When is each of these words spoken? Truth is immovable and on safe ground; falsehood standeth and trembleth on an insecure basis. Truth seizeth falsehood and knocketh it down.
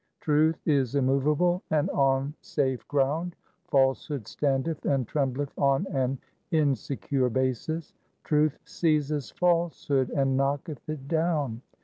Truth 0.19 0.59
is 0.65 0.95
immovable 0.95 1.61
and 1.69 1.87
on 1.91 2.33
safe 2.41 2.87
ground; 2.87 3.35
falsehood 3.67 4.27
standeth 4.27 4.83
and 4.83 5.07
trembleth 5.07 5.53
on 5.59 5.85
an 5.91 6.17
insecure 6.49 7.29
basis. 7.29 7.93
Truth 8.23 8.57
seizeth 8.65 9.31
falsehood 9.37 10.09
and 10.09 10.35
knocketh 10.35 10.89
it 10.89 11.07
down. 11.07 11.61